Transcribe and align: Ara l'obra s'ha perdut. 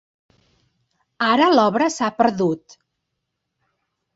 Ara 1.27 1.49
l'obra 1.57 1.91
s'ha 1.97 2.09
perdut. 2.23 2.79